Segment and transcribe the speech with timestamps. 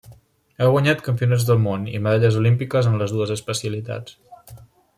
[0.63, 4.61] Ha guanyat Campionats del món i medalles olímpiques en les dues especialitats.